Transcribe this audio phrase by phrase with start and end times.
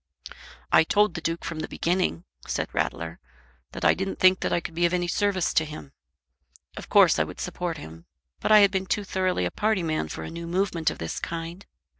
[0.71, 3.19] "I told the Duke from the beginning," said Rattler,
[3.73, 5.91] "that I didn't think that I could be of any service to him.
[6.75, 8.05] Of course, I would support him,
[8.39, 11.19] but I had been too thoroughly a party man for a new movement of this
[11.19, 11.67] kind.